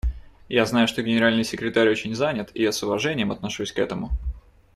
Я 0.49 0.65
знаю, 0.65 0.87
что 0.87 1.03
Генеральный 1.03 1.43
секретарь 1.43 1.87
очень 1.91 2.15
занят, 2.15 2.49
и 2.55 2.63
я 2.63 2.71
с 2.71 2.81
уважением 2.81 3.31
отношусь 3.31 3.71
к 3.71 3.77
этому. 3.77 4.09